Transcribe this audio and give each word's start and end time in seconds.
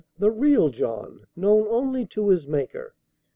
The 0.17 0.31
real 0.31 0.69
John; 0.69 1.27
known 1.35 1.67
only 1.67 2.07
to 2.07 2.29
his 2.29 2.47
Maker. 2.47 2.95